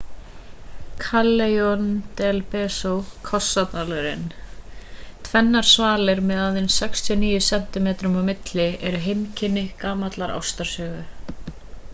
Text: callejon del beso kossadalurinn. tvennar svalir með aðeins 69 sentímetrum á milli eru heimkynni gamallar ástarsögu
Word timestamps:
callejon 1.01 1.83
del 2.21 2.39
beso 2.53 2.93
kossadalurinn. 3.27 4.23
tvennar 5.29 5.69
svalir 5.73 6.23
með 6.31 6.41
aðeins 6.47 6.79
69 6.87 7.37
sentímetrum 7.51 8.19
á 8.21 8.23
milli 8.33 8.67
eru 8.91 9.03
heimkynni 9.07 9.67
gamallar 9.87 10.37
ástarsögu 10.41 11.09